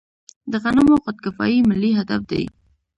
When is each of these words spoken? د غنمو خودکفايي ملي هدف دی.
د 0.51 0.53
غنمو 0.63 0.95
خودکفايي 1.03 1.59
ملي 1.69 1.91
هدف 1.99 2.21
دی. 2.31 2.43